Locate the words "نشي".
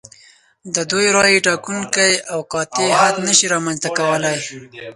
3.27-3.47